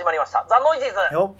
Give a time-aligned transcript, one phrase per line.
[0.00, 0.46] 始まりました。
[0.48, 1.14] ザ・ノイジーズ。
[1.14, 1.36] よ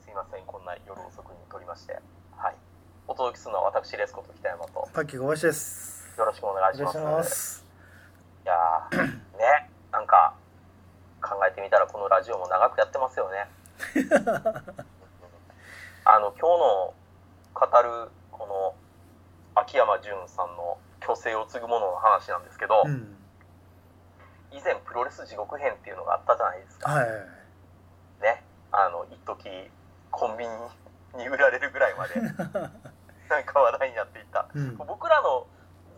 [0.00, 0.44] すいません。
[0.46, 1.98] こんな夜遅くに撮りまして。
[2.36, 2.54] はい。
[3.08, 4.78] お届けするのは私レスコと北山と。
[4.78, 6.14] よパッキー小林です。
[6.16, 6.98] ろしくお願いします。
[6.98, 7.66] いします。
[8.44, 9.70] いやーね。
[9.90, 10.34] なんか
[11.20, 13.50] 考えてみたらこのラジオも長くやってますよね。
[16.06, 16.94] あの今日の
[17.54, 18.76] 語るこの
[19.56, 23.02] 秋山純さんの虚勢を継ぐものの話なんですけど、うん。
[23.02, 23.15] 以
[24.66, 27.06] 前プロレス地獄編っていうのがあったじゃないですか、はい
[28.20, 28.42] ね。
[28.72, 29.70] あの一時
[30.10, 30.46] コンビ
[31.14, 32.20] ニに売られるぐらいまで。
[33.30, 34.46] なんか話題になっていった。
[34.54, 34.76] うん。
[34.76, 35.46] 僕らの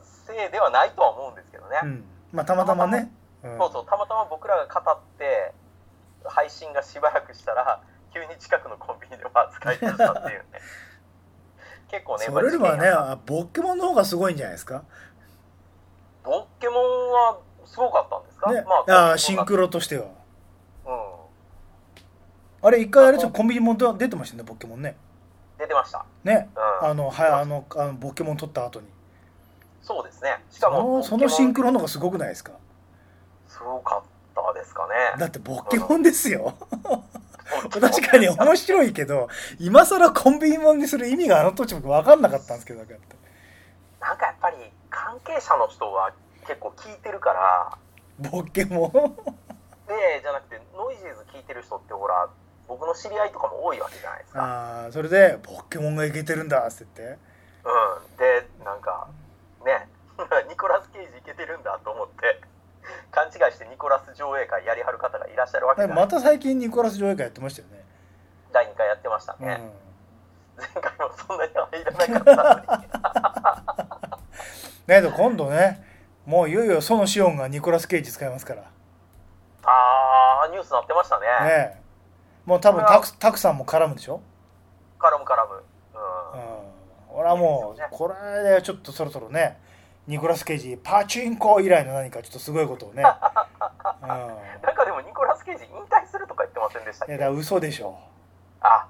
[0.03, 2.05] せいではないとは思うんですけどね、うん。
[2.33, 3.11] まあたまたまね。
[3.43, 3.59] うん。
[3.59, 5.55] そうそうたまたま僕らが語って
[6.25, 7.83] 配信がしばらくしたら
[8.13, 10.47] 急に近くのコンビニでも扱い出したっていうね。
[11.89, 12.91] 結構ねそれよりもね
[13.25, 14.83] ボッケモンの方がすごいんじゃないですか？
[16.23, 18.65] たボッケモンはすごかったんですか、ね。
[18.87, 20.07] まあああシンクロとしては。
[20.87, 22.67] うん。
[22.67, 23.29] あれ一回あれちょ？
[23.29, 24.97] っとコンビニも出てましたねボッケモンね。
[25.59, 26.05] 出てました。
[26.25, 26.51] ね。
[26.83, 26.89] うん。
[26.89, 28.87] あのはいあのあのボッケモン取った後に。
[29.83, 30.43] そうですね。
[30.51, 32.53] しかそものそのシンクロロの方がすごくないですか？
[33.49, 34.03] すごかっ
[34.35, 34.95] たですかね。
[35.19, 36.55] だってボッケモンですよ。
[37.71, 39.29] 確 確かに面白いけど
[39.59, 42.95] 今更コンビニモンにする意味があの当時僕分かんなかったんですけどだって
[44.01, 44.57] なんかやっぱり
[44.91, 47.79] 関係者の人は結構聞いてるから
[48.19, 48.93] ボッケモン
[49.87, 52.29] でじゃなくてノイジーズ聞いてる人ってほら
[52.67, 54.43] 僕の知り合いとかも多いわけじゃないですか。
[54.43, 57.03] ああそれでボッケモンがいけてるんだっつって。
[57.03, 57.21] 言って
[57.65, 58.17] うん。
[58.17, 59.09] でなんか
[59.65, 59.89] ね
[60.49, 62.41] ニコラス・ケイジいけてるんだと思って
[63.11, 67.85] 勘違いしてニコラス上映会やりはる方がいらっしゃるわけまた最近ニコラス上映会やってましたよね、
[68.53, 69.47] 第2回やってましたうん。
[69.47, 69.73] ね、
[70.57, 72.89] 前回もそんなに入らなかったのに。
[74.87, 75.88] だけど今度ね
[76.29, 78.65] もういよいよそのシオンがニコラス・ケイジ使いますから。
[79.65, 81.27] あーニュースなってましたね。
[81.27, 81.81] ねえ。
[82.45, 84.21] もう多分タクタクさんも絡むでしょ？
[85.01, 85.55] 絡む絡む。
[85.55, 85.99] う
[86.35, 86.41] うん。
[87.17, 89.57] ん俺はもうこれでちょっとそろそろね
[90.07, 93.03] ニコラス・ケイジパチンコ以来の何かちょっとすごいことをね、
[94.03, 97.13] うん、いなんかでもニコラス・ケイジ引退するとか言ってませんでしたっけ？
[97.13, 97.99] やだから嘘でしょ。
[98.61, 98.87] あ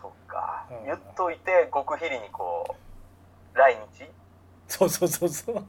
[0.00, 0.84] そっか、うん。
[0.86, 2.74] 言っといて極秘裏にこ
[3.54, 4.04] う来日？
[4.04, 4.08] いい
[4.66, 5.62] そうそうそうそう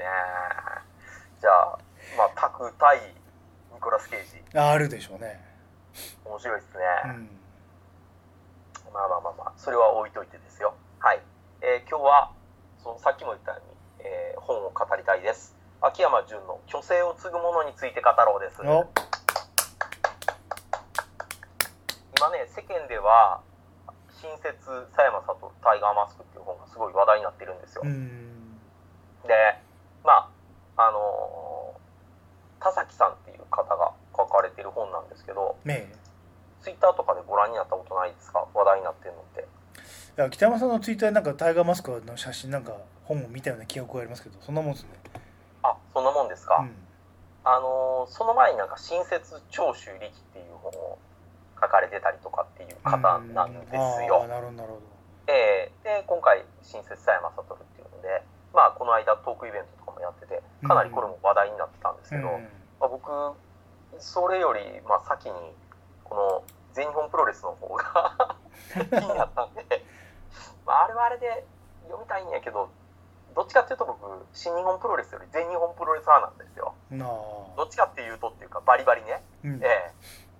[0.00, 0.08] ね。
[1.40, 1.78] じゃあ
[2.16, 2.98] まあタク対
[3.72, 5.40] ニコラス・ケイジあるでしょうね、
[6.24, 7.30] 面白いですね、うん、
[8.92, 9.52] まあまあまあまあ。
[9.56, 10.74] それは置いといてですよ。
[10.98, 11.20] はい、
[11.60, 12.32] えー今日は
[12.82, 13.68] そのさっきも言ったよう
[14.00, 15.54] に、えー本を語りたいです。
[15.80, 18.60] 秋山純の虚勢を継ぐものについて語ろうです。
[18.62, 18.88] お。
[22.16, 23.40] 今ね世間では
[24.20, 24.52] 新設
[24.92, 28.58] 佐山悟タイガーマスクっていう本がすごい話題になってるんですよ、うん。
[29.24, 29.32] で
[30.04, 30.30] ま
[30.76, 31.80] ああのー
[32.62, 35.90] 田崎さんっていう方が書かれてる本なんですけどね
[36.62, 38.46] ツイッターとかでご覧になったことないですか？
[38.52, 39.48] 話題になってるのって。
[40.18, 44.90] えいや北山さんのツイッターでなんかタイガーマスクの写真なんか本を見たような記憶がありますけどそんなもんですね。
[45.62, 46.76] あそんなもんですか、うん。
[47.44, 50.98] あのーその前になんか新設長州力っていう本を
[51.58, 53.16] 書かれてたりとかっていう方な
[53.46, 54.28] んですあよあ。
[54.28, 54.80] なるほどなるほ
[55.28, 58.22] えーで今回新設佐山悟っていうので、
[58.52, 62.24] まあ、この間トークイベントもやっててかなりこれも話題になってたんですけど、
[62.80, 63.10] まあ、僕
[63.98, 65.34] それよりまあ先に
[66.04, 68.36] この全日本プロレスの方が
[68.72, 69.64] 気になったんで、
[70.66, 71.44] まあ、あれはあれで
[71.84, 72.70] 読みたいんやけど
[73.34, 74.00] どっちかっていうと僕
[74.32, 76.74] 新日本プロレスより全日本プロレス派なんですよ。
[77.56, 79.22] どっちかっていうとっていうかバリバリね。
[79.44, 79.62] うん。
[79.62, 79.92] ええ。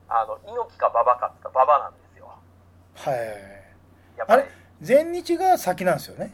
[0.09, 2.33] あの猪木か馬場かっていうか馬場なんですよ。
[2.97, 3.17] はい。
[4.17, 4.43] やっぱり。
[4.43, 4.51] あれ
[4.81, 6.33] 全日が先なんですよね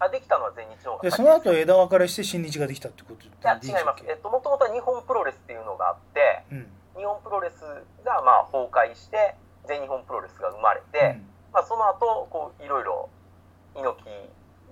[0.00, 4.02] あできたのは全日で先その後枝分かれして新日ができたってこといや違います。
[4.08, 6.66] えっともともとは日本プロレスっていうのがあってうん。
[6.96, 7.60] 日本プロレス
[8.04, 9.36] がまあ崩壊して
[9.68, 11.20] 全日本プロレスが生まれて、
[11.52, 13.08] まあ、その後こういろいろ
[13.76, 14.08] 猪木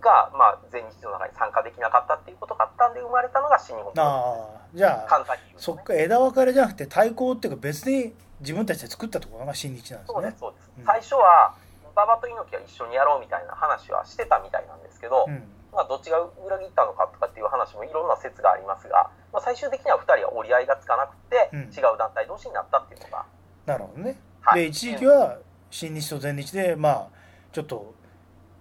[0.00, 4.14] がまあ全日の中に参加できなかったっていうことがあったんで生まれたのが新日本プロレあ
[4.54, 5.24] あじゃあね、
[5.56, 10.14] そっか枝分かれじゃなくて対抗っていうか別に自分たちで作ったところが新日なんですね。
[10.14, 10.84] そうですそうです、うん。
[10.84, 11.54] 最初は
[11.98, 15.42] 馬場と猪木は一緒にやろうみたいな話はしてたみたいなんですけど、うん。
[15.72, 21.60] まあ、どっちが裏切ったのかとかっていう話もいろんな説がありますが、まあ、最終的には2人は折り合いがつかなくて、うん。
[21.62, 23.26] 違う団体同士になったっていうのが、
[23.66, 24.60] なるほどね、はい。
[24.62, 25.38] で一時期は
[25.70, 27.08] 新日と全日でまあ
[27.52, 27.94] ちょっと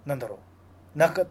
[0.04, 0.38] なんだろう。
[0.98, 1.26] 仲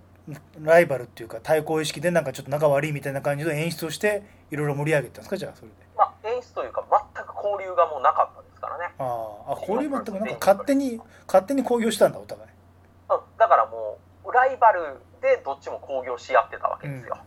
[0.61, 5.37] ライバルっていうか対抗意識でなんかちょっと仲悪いみたいな感じの演出をしていろいろ盛り上げてたんですか？
[5.37, 5.73] じゃあそれで。
[5.97, 6.83] まあ、演出というか
[7.15, 9.03] 全く交流がもうなかったですからね、あ
[9.47, 12.49] ああ交流全くなんか勝手に勝手に興行したんだお互い。
[12.49, 17.17] うん、だからもうライバルでどっちも興行し合ってたわけですよ、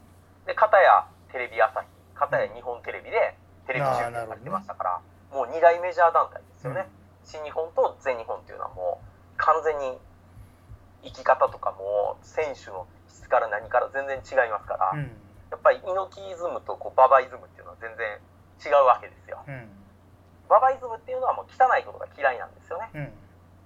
[0.46, 3.36] で片や、テレビ朝日片や日本テレビで
[3.66, 5.00] テレビ中継されてましたから、
[5.30, 6.86] もう2大メジャー団体ですよね、
[7.22, 7.30] うん。
[7.30, 9.06] 新日本と全日本っていうのはもう
[9.36, 9.98] 完全に
[11.04, 15.10] 生き方とかも選手の質から何から全然違いますから、うん。
[15.50, 18.18] やっぱり猪木イズムとこうババイズムっていうのは全然
[18.66, 19.42] 違うわけですよ。
[19.46, 19.79] うん
[20.50, 22.90] ババイズムっていうのはもう汚いことが嫌いなんですよね。
[22.92, 23.12] うん。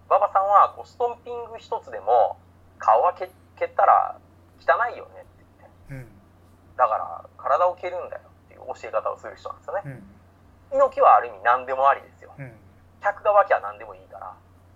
[0.07, 2.37] 馬場さんはこうストンピング一つでも
[2.79, 3.25] 顔は蹴
[3.57, 4.21] 蹴ったら
[4.61, 5.45] 汚いよねって
[5.91, 6.05] 言って。
[6.05, 6.09] うん。
[6.77, 9.83] だから体を蹴るんだよっていう教え方をする人なんですよね。
[10.71, 10.77] うん。
[10.77, 12.37] 猪木はある意味何でもありですよ。
[12.39, 12.53] うん。
[13.01, 14.33] 客がわきゃ何でもいいから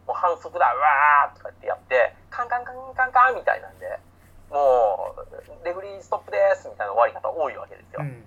[0.08, 4.00] もう反則だうわーとかってやってカンカンカンカンカンみたいなんで
[4.48, 8.24] もうレフリーストップですみたいな終わり方多いわけですよ、ううんん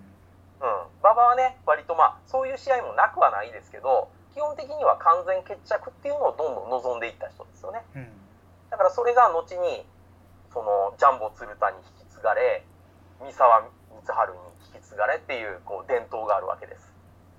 [1.01, 7.83] 馬場はね割とまあそういう試合もなくはないですけど基本的には完全決着っていうのをどんどん望んでいった人ですよね。
[7.95, 8.07] うん。
[8.69, 9.83] だからそれが後に
[10.53, 12.63] そのジャンボ鶴田に引き継がれ
[13.19, 13.67] 三沢
[13.99, 14.39] 光晴に
[14.73, 16.91] 引き継がれっていうこう伝統があるわけです。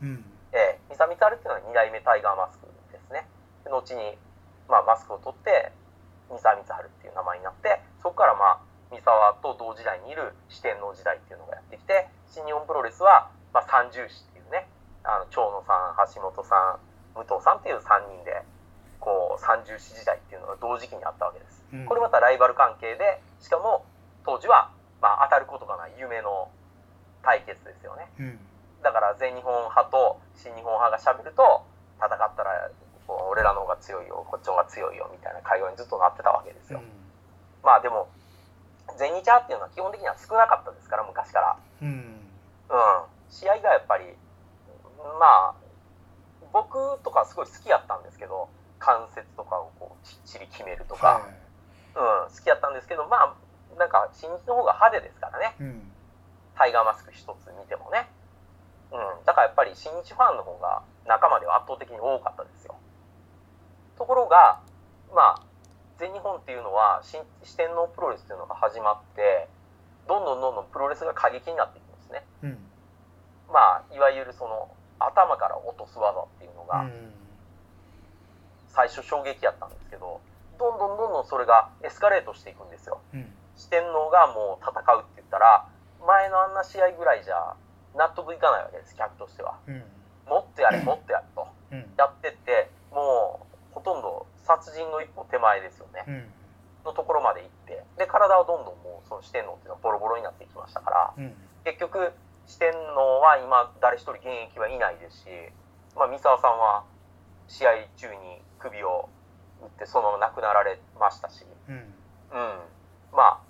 [0.02, 0.24] うん。
[0.52, 3.26] えー、三沢光晴っていうのは2代目タイガーマスクですね。
[3.64, 4.16] で後に、
[4.68, 5.72] まあ、マスクを取って、
[6.28, 8.60] 三沢光晴っていう名前になって、そこから、まあ、
[8.92, 14.66] 三沢と同時代にいる四天王時代っていうのがやってきて、新日本プロレスは、まあ、三重士っていうね、
[15.04, 16.80] あの長野さん、橋本さん、
[17.12, 18.40] 武藤さんっていう3人で、
[18.98, 21.62] こう、三重士時代っていうのが同時期にあったわけです。
[21.72, 21.84] うん。
[21.84, 23.84] これまたライバル関係で、しかも
[24.24, 26.48] 当時は、まあ、当たることがない夢の
[27.22, 28.08] 対決ですよね。
[28.18, 28.38] うん。
[28.82, 31.62] だから全日本派と新日本派がしゃべると
[32.02, 32.70] 戦ったら
[33.06, 36.82] こう俺らの方が強いよこっちの方が強いよみたいな会話にずっとなってたわけですよ、
[37.62, 38.10] まあでも
[38.98, 41.56] 全日派っていうのは基本的には少なかったですから昔から。
[41.82, 42.11] うんうん
[43.28, 44.04] 試合がやっぱり
[45.18, 45.54] まあ
[46.52, 48.48] 僕とかすごい好きやったんですけど
[48.78, 51.22] 関節とかをこうきっちり決めるとか、
[51.94, 53.34] はうん、好きやったんですけどまあ
[53.78, 55.92] なんか新日の方が派手ですからねいうん
[56.62, 58.08] タイガーマスク一つ見てもね。
[58.92, 59.24] うん。
[59.24, 62.76] だからやっぱり新日ファンの方が仲間では圧倒的に多かったですよ。
[63.98, 64.60] ところが、
[65.14, 65.42] まあ、
[65.98, 69.48] 全日本っていうのは新四天王プロレスっていうのが始まって、
[70.06, 71.80] どんどんどんどんプロレスが過激になって
[72.12, 72.26] ですね。
[72.42, 72.58] うん
[73.52, 74.68] まあ、いわゆるその
[74.98, 77.12] 頭から落とす技っていうのがうん
[78.68, 80.20] 最初衝撃やったんですけど、
[80.58, 83.00] どんどんどんどんそれがエスカレートしていくんですよ。
[83.14, 85.68] うん四天王がもう戦うって言ったら、
[86.06, 87.54] 前のあんな試合ぐらいじゃ
[87.94, 89.58] 納得いかないわけです、客としては。
[89.66, 89.84] うん
[90.26, 91.46] もっとやれ、 もっとやれと。
[91.72, 96.04] うんやってって、もうほとんど殺人の一歩手前ですよね。
[96.08, 96.32] うん
[96.84, 102.12] のところまで行って、で、体はどんどんもうその四天王っていうのはボロボロになっていきましたから、うん結局、
[102.46, 105.26] 四天王は今誰一人現役はいないですし、
[105.96, 106.84] まあ、三沢さんは
[107.48, 109.08] 試合中に首を
[109.62, 111.84] 打ってそのまま亡くなられましたし、うんうん、
[113.12, 113.40] まあ、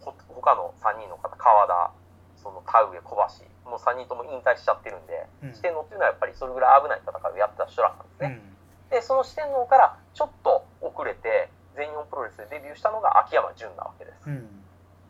[0.00, 1.92] ほ他の3人の方、川田、
[2.40, 3.16] その田上、小
[3.64, 8.40] 橋、もう3人とも引退しちゃってるんで、うん四天王っていうのはやっぱりそれぐらい危ない戦いをやってた人らなんですね。
[8.42, 14.26] うんで、その四天王からちょっと遅れて、全日本プロレスでデビューしたのが秋山純なわけです。
[14.26, 14.48] うん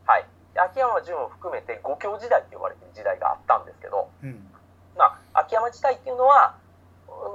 [0.04, 0.26] はい。
[0.58, 4.42] で秋山純を含めて五強時代って呼ばれてる時代があったんですけど、うん
[4.98, 6.68] まあ、秋山自体っていうのは、うん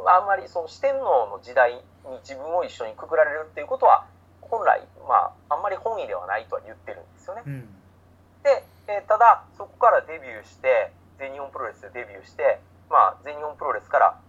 [0.06, 1.82] あんまりその四天王の時代に
[2.24, 4.06] 自分を一緒にくくられるっていうことは、
[4.42, 7.44] 本来、まあ、あんまり本意ではないとは言ってるんですよね。
[7.46, 7.68] うん
[8.44, 12.60] で、えーただ、そこからデビューして、全日本プロレスでデビューして、
[12.90, 14.20] まあ、全日本プロレスから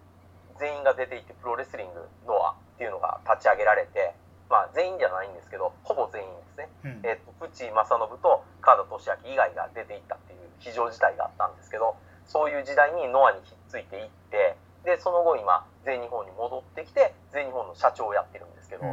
[0.59, 4.14] 全員が出ていって、プロレスリングノアっていうのが立ち上げられて、
[4.49, 6.69] まあ、全員じゃないんですけど、ほぼ全員ですね。
[6.85, 7.01] うん。
[7.03, 11.97] えー、とプチ正信と川田俊明以外が出ていったっていう非常事態があったんですけど
[12.27, 18.91] そういう時代にノアにひっついていってでその後今全日本に戻ってきて全日本の社長をやってるんですけど、うん。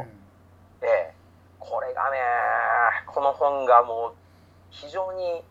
[0.82, 1.14] ええ
[1.58, 2.18] これがね
[3.06, 4.14] この本がもう
[4.70, 5.42] 非常に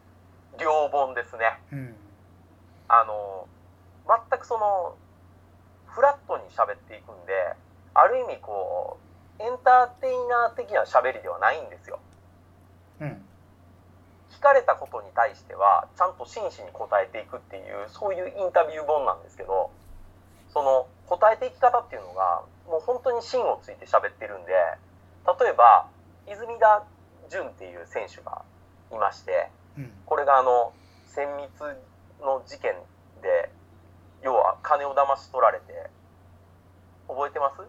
[0.60, 1.60] 良本ですね。
[1.72, 1.96] うん。
[2.90, 3.48] あの
[4.06, 4.96] 全くその
[5.88, 7.34] フラットに喋っていくんで
[7.94, 9.11] ある意味こう
[9.42, 12.00] エンターテイナー的な喋りではないんですよ。
[13.02, 13.26] うん。
[14.32, 19.70] 聞かれたことに対してはちゃんと真摯に答えていくっていうそういうインタビュー本なんですけど
[20.54, 25.88] その答えていき方っていうのがもう本当に芯をついて喋ってるんで例えば
[26.28, 26.84] 泉田
[27.30, 28.42] 潤っていう選手が
[28.92, 29.92] いましてうん。
[30.06, 30.74] これがあの
[31.16, 31.52] 綿密
[32.22, 32.74] の事件
[33.22, 33.50] で
[34.24, 35.90] 要は金を騙し取られて
[37.08, 37.62] 覚えてます？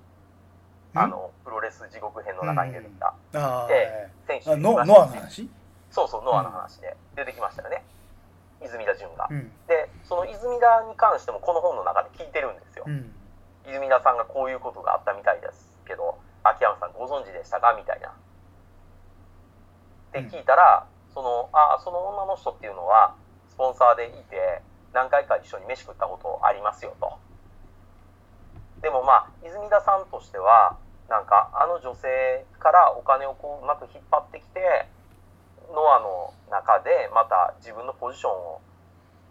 [0.95, 3.15] あのプロレス地獄編の中に出てきた。
[3.35, 5.49] あで選手ああノアの話？
[5.91, 7.85] そうそう、ノアの話で出てきましたよね。
[8.63, 9.29] 泉田潤が。
[9.31, 9.51] うん。
[9.67, 12.85] で、その泉田に関してもこの本の中で聞いてるんですよ。
[12.87, 12.91] う。
[12.91, 13.13] ん。
[13.67, 17.75] 泉田さんがこういうことがあったみたいですけど、秋山さんご存知でしたか？
[17.77, 18.09] みたいな。
[18.09, 18.13] っ
[20.13, 23.15] て聞いたら、その、あ、その女の人っていうのは、
[23.49, 24.61] スポポンサーでいて
[24.93, 27.13] 何回か一緒に飯食ったことありますよと。
[28.83, 30.77] でもまあ泉田さんとしては
[31.13, 32.09] なんかあの女性
[32.57, 34.89] からお金をこううまく引っ張ってきて
[35.69, 38.65] ノアの中でまた自分のポジションを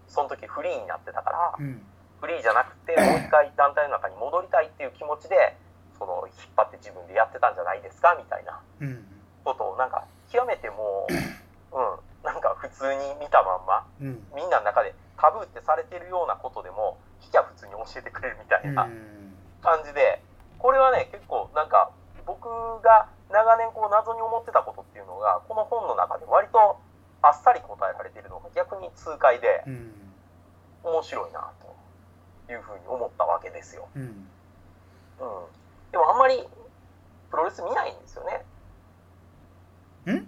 [0.06, 1.82] その時フリーになってたからうん。
[2.22, 5.58] フリーじゃなくて もう一回団体の中に戻りたいっていう気持ちで
[5.98, 9.02] その引っ張って自分でやってたんじゃないですかみたいなうん。
[9.42, 11.12] ことをなんか極めてもう、
[11.74, 14.22] うん、なんか普通に見たまんまうん。
[14.38, 18.86] みんなの中でタブーってされてるようなことでも聞きゃ普通に教えてくれるみたいな
[19.62, 20.22] 感じで
[20.62, 21.90] これはね結構なんか
[22.24, 22.46] 僕
[22.82, 26.78] が長年こう謎に思ってたことっていうのがこの本の中で割と
[27.20, 29.92] あっさり答えられてるのが逆に痛快でうん
[30.84, 31.50] 面白いな
[32.46, 33.88] というふうに思ったわけですよ。
[33.94, 34.02] うん。
[34.02, 34.08] うん、
[35.92, 36.42] でもあんまり
[37.30, 38.44] プロレス見ないんですよね。
[40.12, 40.26] ん？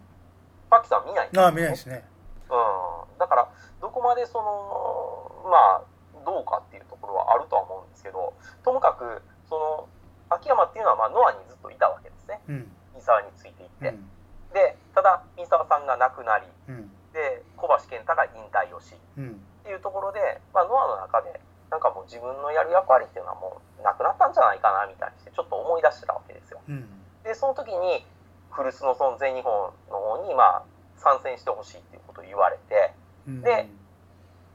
[0.71, 2.05] パキさん見ないんですああ見ないですね。
[2.49, 3.49] うん、だから
[3.81, 5.83] どこまでそのまあ
[6.25, 8.33] どうかっていうところはあるとは思うんですけど
[8.65, 9.89] ともかくその
[10.35, 12.41] 秋山っていうのはまあノアにずっといたわけですね。
[12.49, 12.71] うん。
[12.95, 14.09] 三沢についていって、うん。
[14.53, 16.91] でただ三沢さんが亡くなりうん。
[17.13, 19.41] で小橋健太が引退をしうん。
[19.65, 26.61] っていうところで、まあ、ノアの中でなんかもう自分のやる役割っていうのはもうなくなったんじゃないかなみたいにしてちょっと思い出してたわけですよ。
[26.69, 26.87] うん。
[27.25, 28.05] でその時に
[28.51, 30.63] 古巣のその全日本の方にまあ
[30.97, 32.93] 参戦してほしいっていうことを言われて
[33.27, 33.41] うん。
[33.43, 33.69] で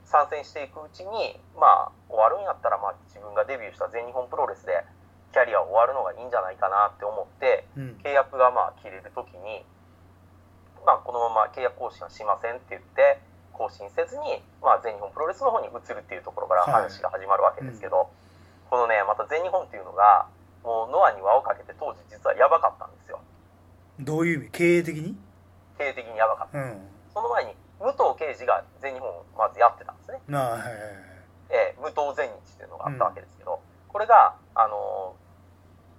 [0.04, 4.72] 参戦していくうちにまあ終わるんやったらまあ自分がデビューした全日本プロレスで
[5.32, 8.00] キャリアを終わるのがいいんじゃないかなって思ってうん。
[8.02, 9.64] 契約がまあ切れる時に
[10.86, 13.20] まあこのまま契約更新はしませんって言って
[13.52, 16.72] 更新せずにまあ全日本プロレスの方に移るっていうところからはい。
[16.88, 18.08] 話が始まるわけですけど、
[18.70, 20.26] このねまた全日本っていうのが
[20.64, 23.20] もうノアに輪をかけて当時実はやばかったんですよ。
[24.00, 24.50] どういう意味？
[24.50, 25.16] 経営的に？
[25.78, 26.58] 経営的にやばかった。
[26.58, 26.88] うん。
[27.12, 30.20] その前に武藤敬司が全日本をまずやってたんですね。
[30.32, 30.70] はいはいはい。
[31.50, 35.19] えー無党全日っていうのがあったわけですけど、これが、あのー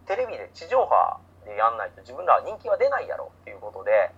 [0.07, 4.11] テレビで地上波でやんないと自分らは人気は出ないやろっていうことで、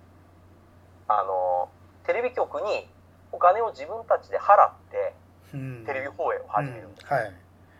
[1.08, 2.86] あのーテレビ局に
[3.32, 5.14] お金を自分たちで払って
[5.54, 5.84] うん。
[5.86, 6.88] テレビ放映を始める。
[6.88, 7.16] んです、うん。
[7.16, 7.30] はい。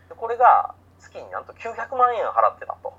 [0.08, 2.94] でこれが月になんと900万円払ってたと。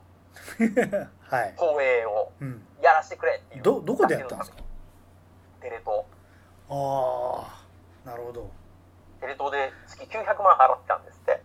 [1.34, 1.54] はい。
[1.58, 2.68] 放映をうん。
[2.82, 3.64] やらせてくれっていう。
[3.64, 4.58] どどこでやったんですか？
[5.62, 6.04] テレ東。
[6.70, 7.48] あ
[8.06, 8.52] あなるほど。
[9.20, 11.42] テレ東で月900万払ってたんですって。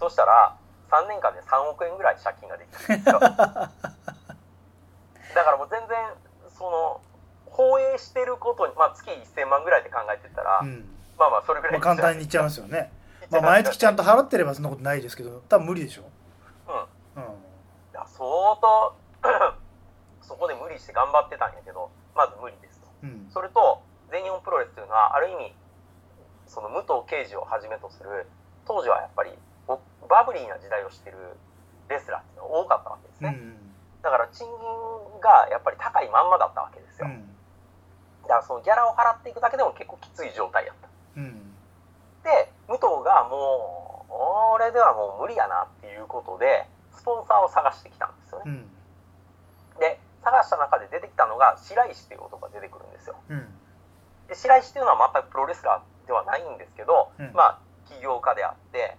[0.00, 0.56] そしたら
[0.92, 3.18] 3年間で3億円ぐらい借金ができたんですよ。
[5.32, 5.98] だからもう全然
[6.50, 7.00] その
[7.46, 10.84] 放映してることに、まあ、月1000万ぐらいで考えてたら、うん。
[11.18, 12.92] まあまあそれぐらまあい簡単に言っちゃいますよね。
[13.30, 16.02] まあ毎月ちゃんと払ってればそんなことないですけど多分無理でしょ。
[16.68, 17.22] うん。
[17.22, 17.42] いうん
[17.94, 18.94] や相当
[20.20, 22.86] そこで無理して頑張ってたんやけどまず無理ですと。
[23.02, 23.30] うん。
[23.32, 25.54] それと全日本プロレスというのはある意味
[26.46, 28.28] その武藤敬司をはじめとする
[28.66, 29.34] 当時はやっぱりお
[30.12, 31.16] バブリーな時代をしてる
[31.88, 33.56] レスラーっていうのが多かったわけですね、うん。
[34.04, 37.24] だから賃金がやっぱり高いまんまだったわけですよ、うん。
[38.28, 40.88] だからそのギャラを払っていくだけでも結構きつい状態やった。
[41.16, 41.56] うん。
[42.22, 44.12] で武藤がもう
[44.54, 48.44] 俺ではもう無理やなっていうことでスポンサーを探してきたんですよね。
[48.46, 48.70] うん。
[49.80, 53.16] で探した中で出てきたのが白石っていう男が出てくるんですよ。
[53.28, 53.48] うん。
[54.28, 57.32] で白石っていうのは全くプロレスラーではないんですけど、うん。
[57.32, 58.96] まあ起業家であって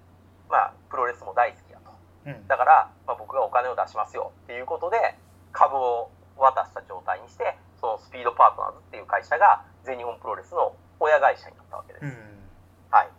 [0.49, 1.89] まあプロレスも大好きやと。
[2.27, 2.45] うん。
[2.45, 5.17] だから、まあ、僕がお金を出しますよっていうことで
[5.51, 12.13] 株を渡した状態にしてそのスピードパートナーズっていう会社が全日本プロレスの親会社になったわけです、うん。
[12.93, 13.09] はい。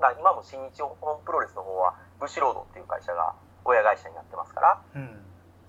[0.00, 5.20] だ今も新日本プロレスの方はブシロードっていう会社が親会社になってますからうん。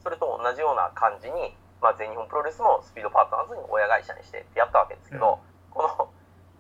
[0.02, 5.40] それと同じような感じに、まあ、全日本プロレスもスピードパートナーズに親会社にしてってやったわけですけど、
[5.72, 6.10] この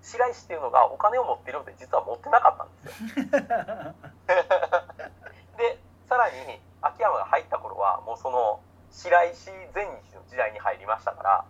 [0.02, 3.40] 白石っていうのがお金を持ってるので実は持ってなかったんですよ。
[5.58, 11.46] でさらに秋山が入った頃はもうその白石全日の時代に入りましたから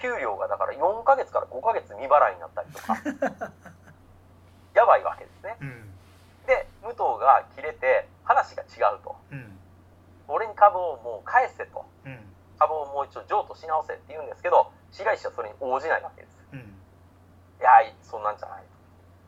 [0.00, 2.94] 給料がだから4ヶ月から5ヶ月未払いになったりとか
[4.74, 5.56] やばいわけですね。
[5.60, 5.94] うん。
[6.46, 9.16] で武藤が切れて話が違うと。
[9.30, 9.54] うん
[10.26, 12.18] 俺に株をもう返せとうん
[12.58, 16.43] 株をもう一度譲渡し直せって言うんですけど白石はそれに応じないわけですうん
[17.60, 17.70] いや
[18.02, 18.64] そんなんじゃない。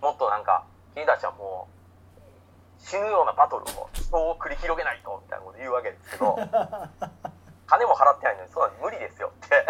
[0.00, 0.64] ともっとなんか
[0.95, 6.37] 君たちはもう死ぬようなバトルをそう繰り広げないとみたいなこと言うわけですけど
[7.66, 9.66] 金も払ってないのにそんなの無理ですよって。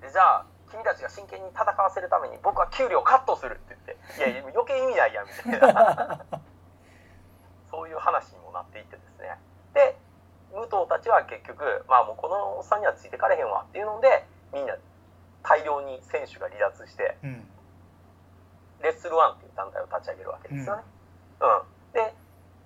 [0.00, 6.24] でじゃあ君たちが真剣に戦わせるために僕は給料カットするって言っていや余計意味ないやんみたいな。
[7.70, 9.38] そういう話にもなっていってですね。
[9.74, 9.98] で
[10.52, 14.76] 武藤たちは結局まあもうこのおっさんにはついてかれへんわっていうのでみんな
[15.46, 17.46] 大量に選手が離脱してうん
[19.06, 20.82] スルワンっていう団体を立ち上げるわけですよね。
[21.40, 21.94] うん。
[21.94, 22.10] で、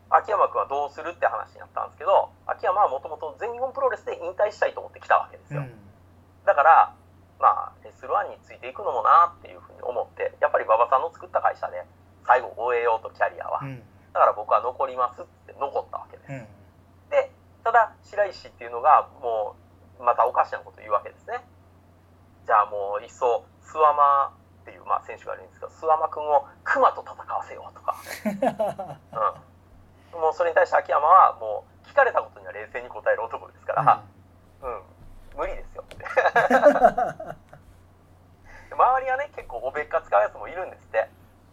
[0.08, 5.60] 秋山君はどうするって話になったんですけど、秋山はもともと全日本プロレスで引退したいと思ってきたわけですよ。
[5.60, 5.72] うん
[6.40, 6.94] だから、
[7.38, 11.84] まあ、レスルワンについていくのもなっていうふうに思って、やっぱり馬場さんの作った会社で
[12.26, 13.60] 最後終えようとキャリアは。
[13.62, 13.82] うん
[14.12, 16.32] だから僕は残りますって残ったわけです。
[16.32, 16.46] うん
[17.10, 17.30] で、
[17.62, 19.54] ただ、白石っていうのが、も
[20.00, 21.44] う、またおかしなこと言うわけですね。
[22.47, 24.32] じゃあもう、いっそ、諏訪間
[24.62, 27.97] っていう、まあ、選手がいるんですけど、諏訪間君を熊と戦わせようとか、
[30.14, 30.20] うん。
[30.20, 34.02] もう、それに対して秋山は、もう、聞かれたことには冷静に答える男ですから、
[34.62, 34.82] うん、
[35.37, 36.04] 無理ですよ って。
[38.75, 41.09] 周りはね、結構おべっか使うやつもいるんですって。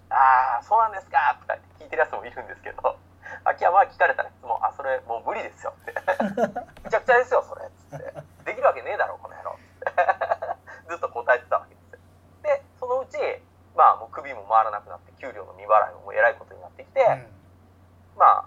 [0.09, 2.97] ああ、そうなんですかとか聞いてるやつもいるんですけど、
[3.43, 5.93] 秋山は聞かれたらいつも、あ、それもう無理ですよって。
[6.83, 7.69] めちゃくちゃですよ、それ。
[7.89, 8.13] つって。
[8.45, 9.36] できるわけねえだろ、この野郎。
[9.36, 9.36] って
[10.87, 11.99] ずっと答えてたわけですよ。
[12.43, 13.17] で、そのうち、
[13.75, 17.37] まあ、もう首も回らなくなって、給料の未払いももうえらいことになってきて、うん
[18.17, 18.45] まあ、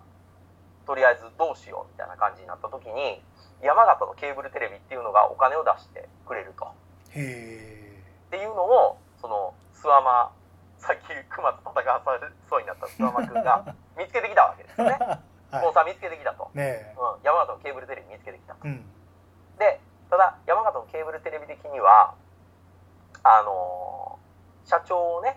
[0.86, 3.22] とりあえずどうしようみたいな感じになった時に、
[3.62, 6.66] 山形のケーブルテレビっていうのがお金を出してくれると。
[6.66, 10.32] っていうのを、その、諏訪間、
[10.78, 13.64] さっき熊と戦わされそうになった諏訪間くんが
[13.96, 14.96] 見つけてきたわけですよね。
[15.50, 16.48] スポンはサー見つけてきたと。
[16.54, 18.60] いねうん、山形のケーブルテレビ見つけてきたと。
[18.64, 18.86] えうん
[19.58, 19.78] で、
[20.08, 22.14] ただ、山形のケーブルテレビ的には、
[23.22, 24.20] あのー
[24.70, 25.36] 社長をね、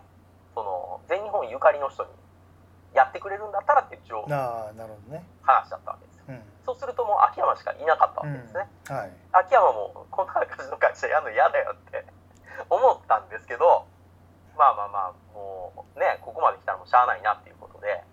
[0.53, 2.09] その、全日本ゆかりの人に
[2.93, 5.25] やってくれるんだったらっていう情ああなるほどね。
[5.41, 6.23] 話だったわけですよ。
[6.29, 6.41] うん。
[6.61, 8.69] そうするともう秋山しかいなかったわうんけですね。
[8.85, 9.11] はい。
[9.31, 12.05] 秋山もこんな感じの会社やるの嫌だよって
[12.69, 13.87] 思ったんですけど、
[14.55, 18.03] まあまあまあ、もうね、ここまで来たらもうしゃあないなっていうことで、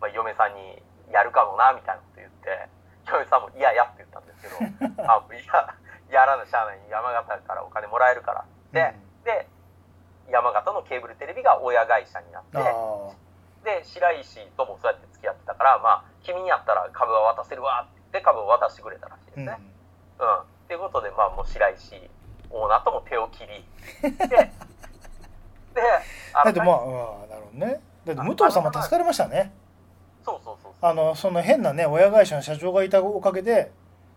[0.00, 2.68] まあ、嫁さんにやるかもなみたいなこと言って、
[3.08, 5.46] 嫁さんも嫌やって言ったんですけど、 あ、い
[6.10, 8.94] や、やらなしゃあない、山形からお金もらえるからで、
[10.30, 12.58] 山形のケーブルテレビが親会社になって、
[13.64, 19.58] で、白石ともそうやって付き合ってたから、まあ、君にやったら株は渡せるわって株を渡してくれたらしいですうんね。
[20.18, 20.38] うん。
[20.40, 22.10] っていうことで、まあ、もう白石
[22.50, 23.64] オーナーとも手を切り、
[24.18, 25.82] で、 で、
[26.34, 26.92] あだってまあ、うん、
[27.30, 29.52] なるほどねだって武藤さんも助かりましたね
[30.24, 30.72] そうそうそう。
[30.80, 33.70] あのその変なね親会社の社長がいたおかげで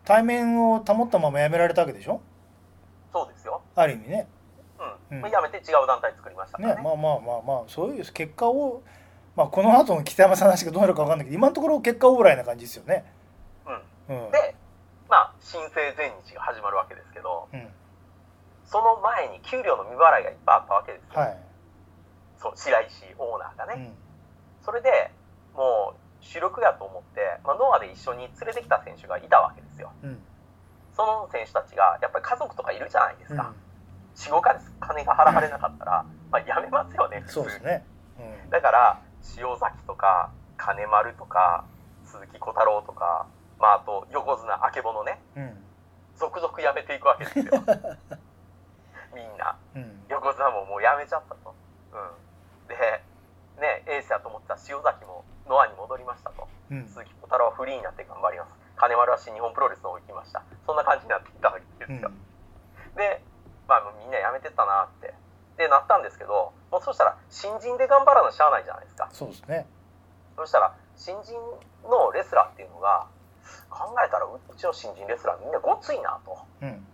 [0.06, 2.20] 対面を保ったまま辞められたわけでしょ？
[3.14, 3.62] そうですよ。
[3.76, 4.28] ある意味ね
[5.12, 8.84] うん、やめて違う団体作りましたね、ね、まあまあまあまあそういう結果を、
[9.36, 13.06] まあ、この後の北山さんの話がどうなるか分かんないけど今のところ結果オーライな感じですよね、
[14.10, 14.56] うん、うん、で
[15.10, 17.68] まあ新生全日が始まるわけですけど、うん、
[18.66, 21.38] その前に給料の未払いがいっぱいあったわけですよ、はい、
[22.38, 23.94] そう白石オーナーがね、
[24.64, 25.12] それで
[25.54, 29.92] もう主力やと思って、まあ、ノアで一緒に連れてきた選手がいたわけですよ、
[30.96, 33.54] その選手たちがやっぱり家族とかいるじゃないですか、
[34.16, 37.86] 45か金が払われなかったら、まあ、やめますよねそうですね、
[38.18, 39.02] うん、だから
[39.38, 41.66] 塩崎とか金丸とか
[42.06, 43.28] 鈴木小太郎とか、
[43.60, 45.52] まあ、あと横綱あけぼのね、うん、
[46.18, 47.44] 続々やめていくわけですよ。
[49.14, 51.56] みんな、うん、横綱ももうやめちゃったと、
[51.94, 51.98] う
[52.66, 52.76] ん、で
[53.60, 58.52] ねエースやと思った塩崎もノアに戻りましたと、うん、鈴木小太郎はフリーになって頑張ります。
[58.76, 60.44] 金丸は新日本プロレスを行きました。
[60.66, 62.12] そんな感じになっていたわけですよ、
[62.96, 63.22] で
[64.56, 65.14] ったなって。
[65.58, 69.10] で、なったんですけど、もうそしたら新人で頑張らなしゃあないじゃないですか。
[69.12, 69.68] そうですね
[70.36, 71.36] そしたら新人
[71.88, 73.08] のレスラーっていうのが、
[73.70, 76.40] 考えたらううちの新人レスラーみんなごついなと。
[76.62, 76.88] うん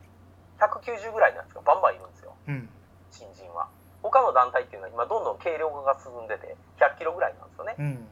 [0.62, 2.36] 190ぐらいのやつがバンバンいるんですよ。
[2.48, 2.70] うん
[3.10, 3.68] 新人は。
[4.04, 7.76] 他の団体っていうのは今どんどん軽量化が進んでて、100キロぐらいなんですよね。
[7.80, 8.08] うん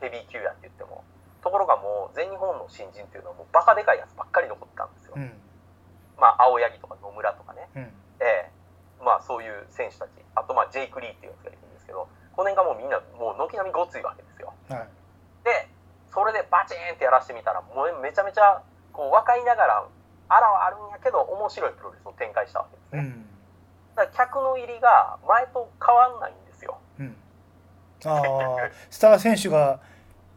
[0.00, 1.02] ヘビー級やって言っても。
[1.40, 5.14] ところがもう全日本の新人っていうのはもうバカでかいやつばっかり残ってたんですよ。
[5.16, 5.32] うん
[6.18, 7.68] まあ青柳とか野村とかね。
[9.08, 10.10] まあそういう選手たち。
[10.36, 14.52] あとまあジェイク・リーっていうやつがいるんですけど、この辺がもうみんなもう軒並みごついわけですよ。
[14.68, 14.88] はい
[15.48, 15.68] で、
[16.12, 18.60] それでバチーンってやらしてみたら、もうめちゃめちゃ
[18.92, 19.84] こう若いながら、
[20.28, 23.00] あらはあるんやけど面白いプロレスを展開したわけですね。
[23.00, 23.24] うん
[23.96, 26.78] だから客の入りが前と変わんないんですよ。
[27.00, 27.16] うん
[28.04, 29.80] ああ スター選手が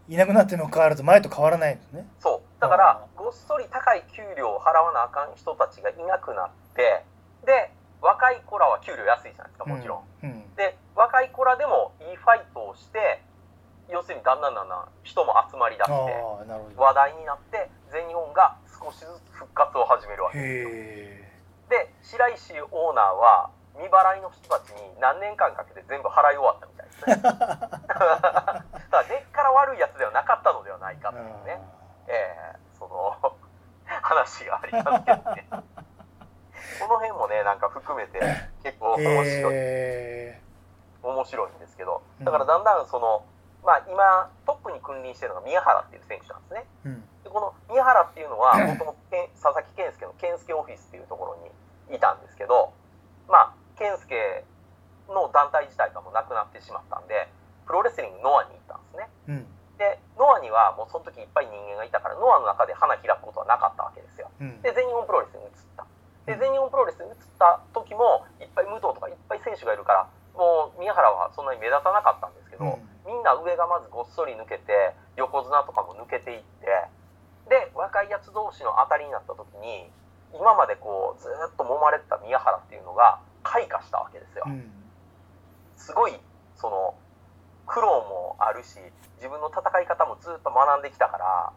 [0.07, 2.61] いなくなってるの変わると前と変わらないんですねそう。
[2.61, 7.05] だから、ごっそり高い給料を払わなあかん人たちがいなくなって、
[7.45, 10.03] で、若い子らは給料安いじゃないですか、もちろん。
[10.23, 13.23] うんうんで、若い子らでもいいファイトをして、
[13.89, 15.95] 要するにだんだんだんだん人も集まりだして、
[16.75, 20.69] 話題になって、全日本が少しずつ復活を始めるわけですよ。
[20.69, 21.31] へ
[21.69, 27.15] で、白石オーナーは、未払いの人たちに何年間かけて全部払い終わったみたいですね。
[27.23, 31.61] だから根っから悪いやつではなかったのではないかえっていうね。
[32.07, 33.35] ええその
[33.85, 35.47] 話がありますけどね。
[36.79, 38.19] この辺もね、なんか含めて
[38.63, 40.41] 結構面白い、へ
[41.03, 43.25] 面面白いんですけどだからだんだんその、
[43.65, 46.65] まあ、今トップに君臨してるのが宮原っていう選手なんですね。
[46.85, 47.01] うん。
[47.23, 49.01] でこの宮原っていうのはもともと
[49.37, 51.37] 佐々木健介の健介オフィスっていうところ
[51.89, 52.73] にいたんですけど
[53.27, 54.45] まあ健介
[55.09, 57.27] の団体自体がもうなくなってしまったんで
[57.65, 59.07] プロレスリングノアに行ったんですね。
[59.27, 59.45] うん。
[59.77, 64.29] でノアにはもうその時いっぱい人間がいたからノアの中で花開くことはなかったわけですよ。
[64.39, 64.61] うん。
[64.61, 65.70] で全日本プロレスに移った
[66.25, 76.69] で全日本プロレスに移った時もいっぱい武藤とかいっぱい選手がいるからもう宮原はそんなに目立たなかったんですけど、うんみんな上がまずごっそり抜けて横綱とかも抜けていって
[77.49, 79.89] で若いやつ同士の当たりになった時に
[80.33, 84.45] 今までこうずーっと揉まれてた宮原っていうのが開花したわけですよ。
[84.45, 84.71] うん
[85.77, 86.13] すごい
[86.55, 86.93] その
[87.65, 88.77] 苦労もあるし
[89.17, 91.53] 自分の戦い方もずっと学んできたから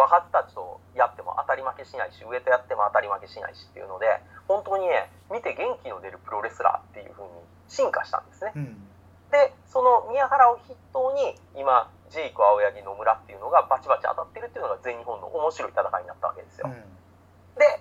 [0.00, 4.06] 若手たちとやっても当たり負けしないし上とやっても当たり負けしないしっていうので
[4.48, 7.30] 本当にね見て元気の出るプロレスラーっていう風に
[7.68, 8.52] 進化したんですね。
[8.56, 8.86] うん
[9.30, 16.66] でその宮原を筆頭に今ジェイク青柳野村っていうのがバチバチ当たってるっていうのが全日本の面白い戦いになったわけですよ。
[16.66, 16.74] うん
[17.54, 17.80] で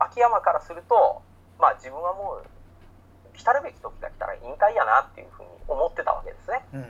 [0.00, 1.22] 秋山からすると
[1.58, 6.64] まあ自分はもう来たるべき時が来たら引退やなっていうふうに思ってたわけですね。
[6.74, 6.82] うん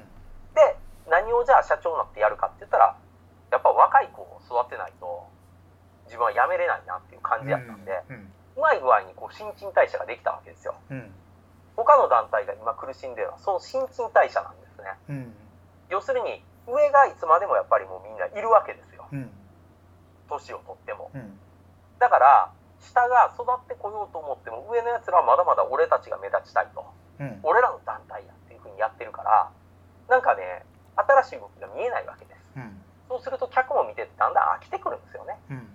[0.54, 0.76] で
[1.10, 2.96] 何をじゃあ社長になってやるかって言ったら
[3.50, 5.26] やっぱ若い子を育てないと
[6.06, 10.74] 自分は辞めれないなっていう感じやったんで、うんうまい具合にこう新陳代謝ができたわけですよ。
[10.90, 11.14] うん。
[11.76, 14.98] 他の団体が今苦しんでるのはその新陳代謝なんですね。
[15.08, 15.32] うん。
[15.88, 19.06] 要するに上がいつまでもやっぱりもうみんないるわけですよ。
[19.12, 19.30] うん。
[20.28, 21.10] 年を取っても。
[21.14, 21.38] うん。
[22.00, 22.50] だから
[22.82, 26.84] 下が育ってこようと思っても上のやつらはまだまだ俺たちが目立ちたいと。
[27.20, 27.38] うん。
[27.44, 29.50] 俺らの団体やっていうふうにやってるから
[30.10, 32.42] なんかね新しい動きが見えないわけです。
[32.56, 35.40] うんそうすると客も見ててだんだん飽きてくるんですよね。
[35.50, 35.66] うん。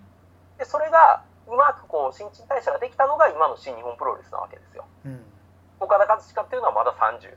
[0.58, 4.86] でそれがうまくこう新陳代謝ができたのが今の新日本プロレスなわけですよ。
[5.06, 5.26] うん。
[5.80, 7.34] 岡田和親っていうのはまだ30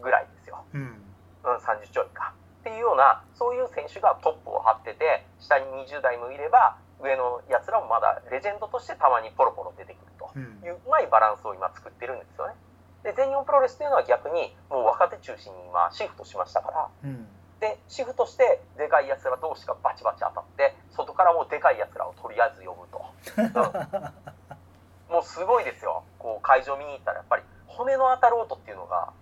[0.00, 0.64] ぐらいですよ。
[0.72, 1.02] うん。
[1.44, 2.32] うん、30ちょいか。
[2.60, 10.30] っていうようなそういう選手がトップを張ってて下に20代もいれば上のやつらもまだレジェンドとしてたまにポロポロ出てくると。
[10.34, 10.42] うん。
[10.64, 12.54] いううまいバランスを今作ってるんですよね。
[13.02, 16.88] で全日本プロレスというのは逆にもう若手中心に今シフトしましたから。
[17.04, 17.26] うん
[17.62, 22.98] でシフトしてでかいやつら同士がバチバチ当たって外からもうでかいやつらをとりあえず呼ぶと、
[23.38, 25.14] うん。
[25.14, 26.02] もうすごいですよ。
[26.18, 29.12] こう会場見に行ったらやっぱり骨の当たる音っていうのが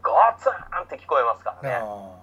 [0.00, 1.74] ガツンって聞こえますからね。
[1.76, 2.16] あ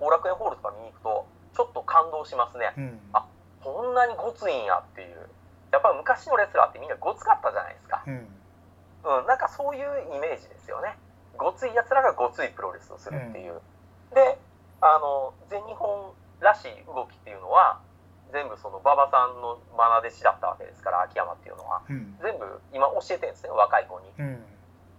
[0.00, 2.74] 後楽園ホールとか見に行くとちょっと感動しますね。
[2.76, 3.00] ーうん。
[3.12, 3.24] あ
[3.62, 5.30] こんなにごついんやっていう。
[5.70, 8.14] やっぱり昔のレスラーってみんなごつかったじゃないですか、うん。
[9.20, 10.98] うん、なんかそういうイメージですよね。
[11.36, 13.60] ごついやつらがごついプロレスをするっていう、
[14.14, 14.36] で
[14.80, 17.80] あの全日本らしい動きっていうのは
[18.32, 21.82] 全部その馬場さんの愛弟子だったわけですから秋山っていうのは。
[21.88, 22.16] うん。
[22.22, 24.06] 全部今教えてるんですね若い子に。
[24.18, 24.44] うん。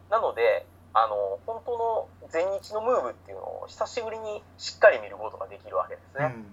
[0.09, 6.45] なのであの本当の全日のムーブっていうのを久しぶりにしっかり見ることができるわけですね、うん。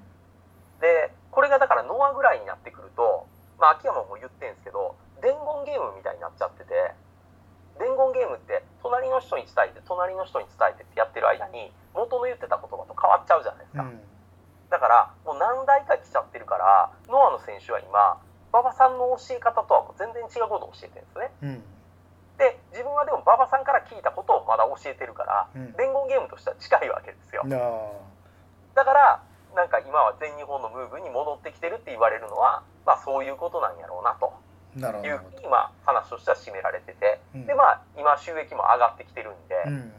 [0.80, 3.26] でこれがだからノアぐらいになってくると、
[3.58, 6.94] まあ、秋山も言ってるんですけど伝言ゲームみたいになっちゃってて
[7.82, 13.98] 伝言ゲームって隣の人に伝えて隣の人に伝えてってやってる間に元の言ってた言葉と変わっちゃうじゃないですか、うん。
[14.70, 18.22] だからもう何代か来ちゃってるからノアの選手は今
[18.54, 21.30] 馬場さんの教え方とはもう全然違うことを教えてるんですね。
[21.42, 21.62] うん。
[22.38, 25.72] で自分はでも馬場さんから聞いたことをまだ教えてるからうん。
[25.74, 27.42] 伝言ゲームとしては近いわけですよ。
[27.42, 29.22] だから
[29.56, 34.32] なんか今は全日本のムーブに戻ってきてるって言われるのは、まあ、そういうことなんやろうなと。
[34.78, 37.20] いうふうに今話としては締められてて。
[37.34, 39.92] どでまあ今収益も上がってきてるんで、うん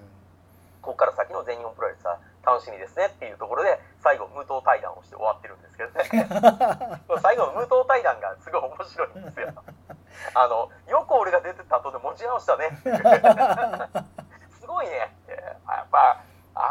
[0.90, 6.98] ここから先の全日本プロレスは楽しみですねっていうところで最後無党対談をして終わってるんですけどね。
[7.22, 9.54] 最後の無党対談がすごい面白いんですよ。
[10.34, 12.74] あのよく俺が出てた後で持ち直したね。
[14.58, 15.14] すごいね。
[15.30, 16.24] やっぱ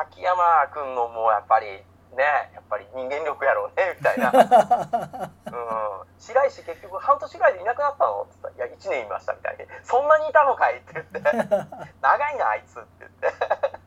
[0.03, 5.31] 秋山君のもうやっぱりねやっぱり人間力やろうねみたいな。
[5.47, 5.55] う
[5.95, 6.09] ん。
[6.19, 11.21] 白石結局半年ぐらいでいなくなったのって言ったら「いや1年いました」みたいに「そんなにいたのかい?」って言って
[12.03, 13.78] 「長いなあいつ」って言って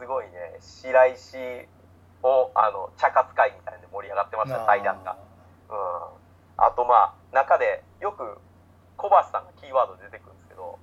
[0.00, 1.36] すごいね白石
[2.22, 5.16] をあの茶化会みたいなんで盛り上がってました対談が。
[5.68, 5.76] うん、
[6.56, 8.40] あとまあ中でよく
[8.96, 10.78] 小橋さんがキーワードで出てくるんですけど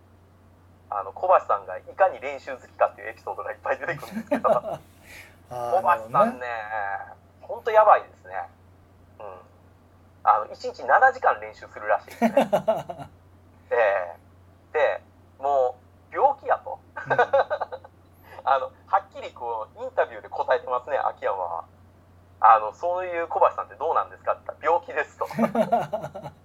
[0.90, 4.50] あの小橋さんがいかに練習好きかっていうエピソードがいっぱい出てくるんですけど。
[4.54, 4.80] あ
[5.50, 6.46] 小橋さんね
[7.42, 8.36] 本当やばいですね。
[9.20, 9.26] うん。
[10.24, 12.30] あの1日7時間練習するらしいですね。
[13.72, 14.16] ええ。
[14.74, 15.02] で
[15.40, 15.76] も
[16.12, 16.78] う病気やと。
[18.50, 18.72] あの
[19.18, 21.66] きりこうインタビューで答えてますね秋山は。
[22.40, 25.26] あのそういう小橋さんってどうなんですかって言ったら病気ですと。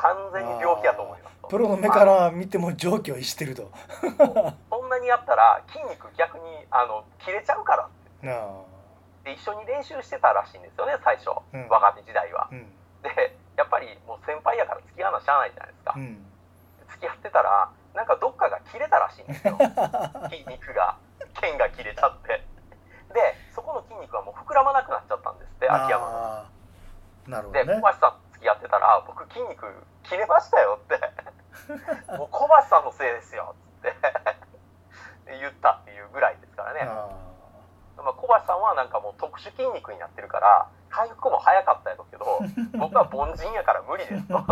[0.00, 1.48] 完全に病気やと思いますと。
[1.48, 3.68] プロの目から見ても常軌を逸してると。
[4.72, 7.88] そんんなにやったら筋肉逆にあの切れちゃうから
[9.22, 11.68] で一緒に練習してたらしいんですよね最初、うん。
[11.68, 12.48] 若手時代は。
[12.50, 12.64] うん。
[13.02, 16.26] でやっぱりもう先輩やから付き合わなしゃあないじゃないですか、うん。
[16.88, 19.58] 付き合ってたらなんかどっかが切れたらしいんですよ。
[20.32, 20.96] 筋肉が
[21.40, 22.44] 腱が切れちゃって。
[23.12, 26.46] でそこの筋肉はもう膨らまなくなっちゃったんですって秋山の
[27.26, 27.80] なるほでどね。
[27.80, 29.66] 小橋さんと付き合ってたら僕筋肉
[30.04, 30.94] 切れましたよって。
[32.16, 37.08] もう小橋さんのせいですよっつって言ったっていうぐらいですからね、あ
[37.96, 42.40] まあ、小橋さんはなんかもう特殊筋肉になってるから回復も早かったやろうけど
[42.78, 44.34] 僕は凡人やから無理ですと。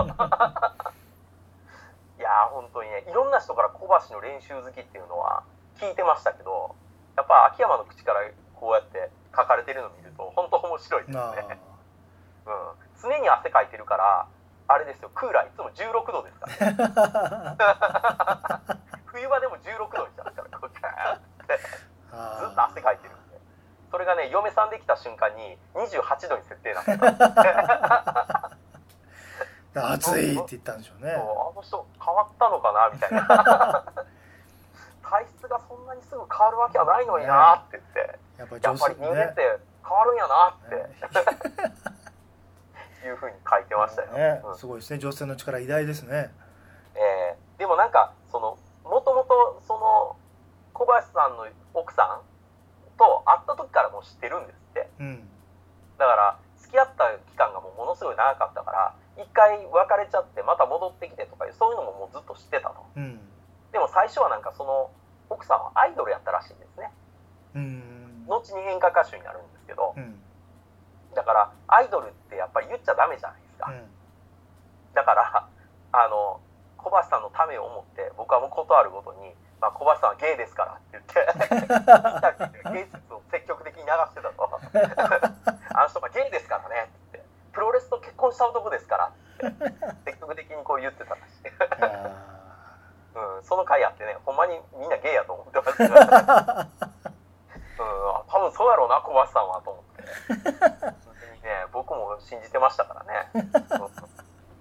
[2.19, 5.43] いやー本当にねいろんな人から小橋の練習好きっていうのは
[5.79, 6.75] 聞いてましたけど
[7.17, 8.21] やっぱ秋山の口から
[8.55, 11.23] こうやって書かれてるの見ると本当面白いですね。
[12.47, 14.27] うん、常に汗かいてるから
[14.67, 15.11] あれですよ。
[15.15, 18.61] クーラーいつも16度ですから、ね、あ
[19.07, 21.59] 冬場でも16度にしたんですからこうガーって。
[22.13, 23.39] あずっと汗かいてるんで。
[23.91, 26.99] それがね嫁さんできた瞬間に28度に設定なんです
[29.79, 31.13] よ暑いって言ったんでしょうね。
[31.13, 31.19] あ
[31.55, 33.85] の人変わったのかなみたいな
[35.03, 38.19] 体質がそんなにすぐ変わるわけはないのになって言って。
[38.39, 40.75] やっぱりやっぱり人間って変わるんやなって。
[43.07, 44.43] いうふうに書いてましたよ、ね。
[44.45, 44.59] うん。
[44.59, 46.35] すごいですね女性の力偉大ですね。
[46.95, 50.17] えーでもなんかそのもともとその
[50.73, 52.23] 小林さんの奥さん
[52.97, 54.89] と会った時からもう知ってるんですって。
[55.01, 55.29] うん。
[55.99, 62.87] だから付き合った期間がもうものすごい長かったから一回別れちゃってまた戻ってきてとかいうそういうのももうずっと知ってたと。
[62.95, 63.19] うん。
[63.73, 64.98] でも最初はなんかその奥
[65.49, 66.93] さんはアイドルやったらしいんですね。
[67.57, 68.25] うん。
[68.29, 69.95] 後に演歌歌手になるんですけど。
[69.97, 70.21] うん。
[71.15, 73.73] だからアイドルってやっぱり言っちゃダメじゃないですか。
[74.95, 75.49] だから
[75.93, 76.41] あの
[76.77, 84.49] 小橋さんのためを思って僕はもう断るごとに、まあ、小橋さんはゲイですからって言ってインタビューでゲイ説を積極的に流してたと。
[85.75, 89.13] あの人がゲイですからねってプロレスと結婚した男ですからっ
[89.95, 91.49] て積極的にこう言ってたらしい、
[91.81, 92.38] あ
[93.19, 95.99] うん、その回あってねほんまにみんなゲイやと思ってました、 うん、
[98.15, 99.99] あ多分そうやろうな小橋さんはと思って。
[101.49, 103.51] ね僕も信じてましたからね、う ん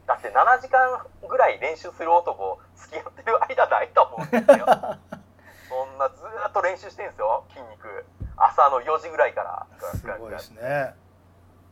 [0.08, 4.66] だって7時間ぐらい練習する男付き合ってる間ないと思うんですよ。
[5.68, 8.06] そんなずーっと練習してるんですよ筋肉。
[8.38, 9.68] 朝の4時ぐらいから。
[9.78, 10.96] ーすごいですね。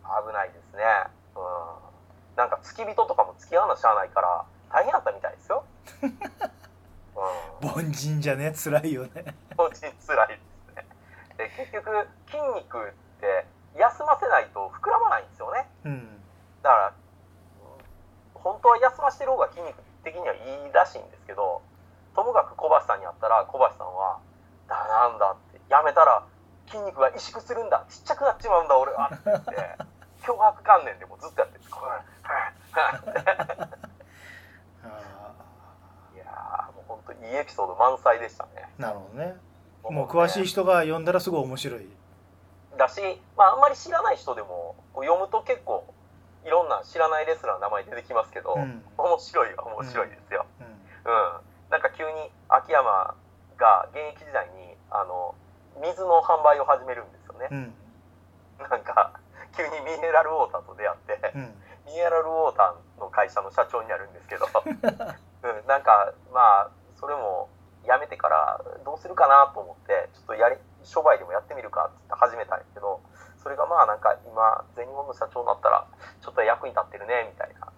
[0.04, 0.84] 危ないですね。
[1.36, 2.36] うん。
[2.36, 5.64] なんか付き人とかも付き合わなしゃあないから大変だったみたいですよ。
[6.04, 6.20] うん
[7.62, 9.36] 凡人じゃね辛いよね。
[9.58, 10.86] 本当に辛いですね。
[11.38, 15.70] で結局筋肉って休ませないと膨らまないんですよね。
[15.86, 16.22] うん。
[16.62, 20.38] だからうん本当は休ませてる方が筋肉的にはい
[20.70, 21.62] いらしいんですけど
[22.16, 24.20] ともかく小橋さんに会ったら小橋さんは
[24.68, 26.24] 「だなんだ」って「やめたら
[26.68, 27.86] 筋肉が萎縮するんだ。
[27.90, 29.52] ちっちゃくなっちまうんだ俺は」って言って
[30.26, 32.02] 脅迫観念でもずっとやってるんですこうあ
[36.14, 38.70] いやーもう本当にいいエピソード満載でしたね。
[38.80, 39.36] ーなるほどね。
[39.84, 41.86] もう詳しい人が読んだらすごい面白い。
[42.78, 43.02] だし、
[43.38, 45.86] まあ、あんまり知らない人でもこう読むと結構
[46.46, 48.82] いろんな知らないレスラーの名前出てきますけど、うん。
[48.98, 50.66] 面白いは面白いですよ、うん。
[50.66, 51.42] うん。
[51.72, 53.16] なんか急に秋山
[53.58, 55.34] が現役時代にあの
[55.82, 57.48] 水の販売を始めるんですよね。
[57.52, 57.74] う、ん。
[58.70, 59.20] なんか
[59.58, 61.42] 急にミネラルウォーターと出会って、うん。
[61.88, 66.70] ミネラルウォーターの会社の社長になるんですけど、 うん、なんかまあ
[67.06, 67.54] それも
[67.86, 72.98] やめてからどうするかなと思ってちょっとやり商売でもやってみるかって始めたんやけど
[73.38, 75.86] それがまあなんか今全日本の社長になったら
[76.18, 77.70] ちょっと役に立ってるねみたいな。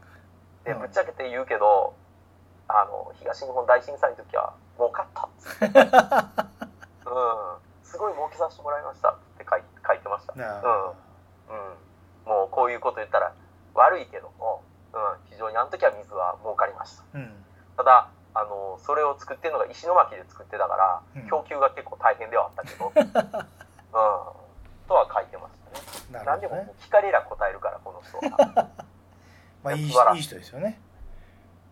[0.64, 0.80] でうん。
[0.80, 1.92] ぶっちゃけて言うけど
[2.72, 5.28] あの東日本大震災の時は儲かった。
[5.28, 5.84] っつって、うん、
[7.84, 9.12] すごい儲けさせてもらいました。
[9.12, 10.40] って書い書いてました。
[10.40, 10.88] なうん。
[10.88, 13.36] うん、もうこういうこと言ったら
[13.76, 14.64] 悪いけども、
[14.96, 17.04] うん、非常にあの時は水は儲かりました。
[17.14, 17.44] うん。
[17.76, 21.28] ただあのそれを作ってるのが石巻で作ってたから、うん。
[21.28, 25.60] 供給が結構大変ではあったけど、 うん、とは書いてまし
[26.12, 26.24] たね。
[26.24, 26.86] 何でもなるほどね。
[26.86, 28.70] 聞かれりゃ答えるからこの人は。
[29.64, 29.86] まあいいい。
[29.86, 30.80] いい人ですよね。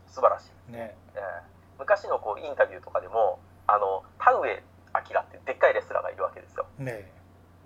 [0.07, 0.97] 素晴らしい、ね。
[1.13, 6.65] えー昔のこうインタビューとかでもあの田上彰ってでっかいレスラーがいるわけですよ。
[6.77, 7.11] ね。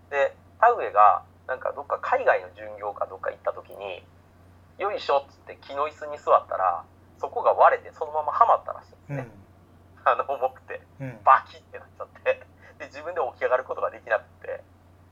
[0.09, 4.03] で田植がなんかどっか海外の巡業かどっか行った時に
[4.77, 6.83] 「よいしょ」っつって木の椅子に座ったら
[7.19, 10.82] そこが割れてそのままはまったらしいですね、うん、あの重くて、
[11.23, 12.41] バキってなっちゃって。
[12.79, 14.63] で自分で起き上がることができなくて。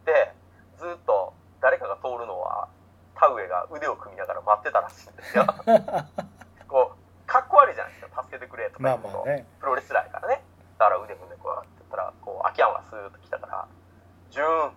[0.08, 0.32] で
[0.78, 2.70] ずっと誰かが通るのは
[3.16, 5.46] 田植えが腕を組みながら待ってたらしいんですよ。
[6.70, 8.24] こうかっこ悪いじゃないですか。
[8.24, 10.44] 助けてくれとか言うと、まあね、プロレスラーからね。
[10.80, 13.68] だから腕組んでこうやってたらこう秋山がスーッと来たから
[14.30, 14.74] 「ジューン。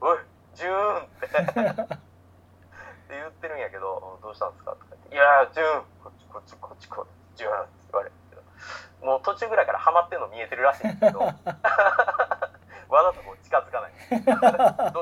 [0.00, 0.18] おい
[0.54, 1.88] ジューン」って。
[9.92, 11.20] まってるの見えてるらしいんですけど。
[12.92, 14.92] わざとこう近づかない。
[14.92, 15.01] ど